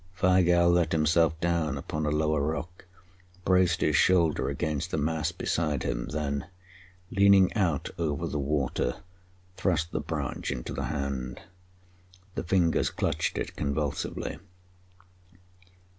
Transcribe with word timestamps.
Weigall 0.19 0.71
let 0.71 0.93
himself 0.93 1.39
down 1.39 1.77
upon 1.77 2.07
a 2.07 2.09
lower 2.09 2.41
rock, 2.41 2.85
braced 3.45 3.81
his 3.81 3.95
shoulder 3.95 4.49
against 4.49 4.89
the 4.89 4.97
mass 4.97 5.31
beside 5.31 5.83
him, 5.83 6.07
then, 6.07 6.47
leaning 7.11 7.53
out 7.53 7.91
over 7.99 8.25
the 8.25 8.39
water, 8.39 9.03
thrust 9.57 9.91
the 9.91 9.99
branch 10.01 10.49
into 10.49 10.73
the 10.73 10.85
hand. 10.85 11.43
The 12.33 12.41
fingers 12.43 12.89
clutched 12.89 13.37
it 13.37 13.55
convulsively. 13.55 14.39